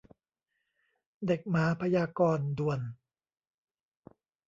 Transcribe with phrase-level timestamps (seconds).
[1.27, 2.81] เด็กหมาพยากรณ์ ด่วน!